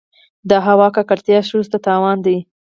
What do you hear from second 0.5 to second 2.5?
هوا ککړتیا سږو ته تاوان دی.